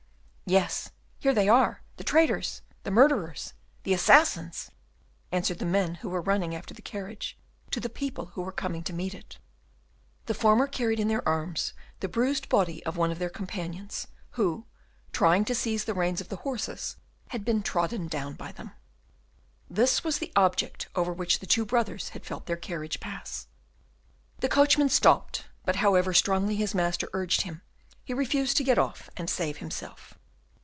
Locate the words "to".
7.69-7.79, 8.83-8.91, 15.45-15.55, 28.57-28.65